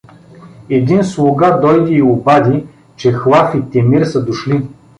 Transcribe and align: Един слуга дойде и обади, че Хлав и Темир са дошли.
Един 0.69 1.03
слуга 1.03 1.57
дойде 1.61 1.93
и 1.93 2.01
обади, 2.03 2.65
че 2.95 3.13
Хлав 3.13 3.55
и 3.55 3.69
Темир 3.69 4.03
са 4.05 4.25
дошли. 4.25 4.63